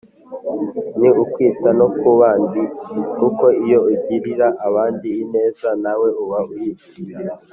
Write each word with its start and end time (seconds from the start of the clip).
ni 0.99 1.09
ukwita 1.23 1.69
no 1.79 1.87
ku 1.97 2.09
bandi 2.19 2.61
kuko 3.19 3.45
iyo 3.65 3.79
ugirira 3.93 4.47
abandi 4.67 5.07
ineza, 5.23 5.69
nawe 5.83 6.07
uba 6.23 6.39
uyigirira 6.51 7.25